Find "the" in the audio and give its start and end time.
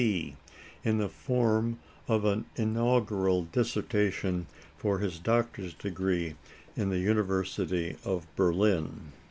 0.97-1.09, 6.89-6.97